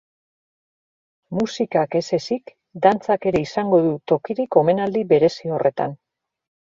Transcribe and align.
Musikak 1.39 1.97
ez 1.99 2.09
ezik, 2.17 2.51
dantzak 2.87 3.29
ere 3.33 3.45
izango 3.51 3.83
du 3.89 3.95
tokirik 4.13 4.59
omenaldi 4.63 5.05
berezi 5.13 5.53
horretan. 5.59 5.95